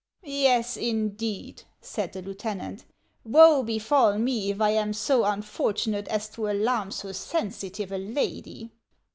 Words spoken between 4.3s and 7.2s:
if I am so unfortunate as to alarm so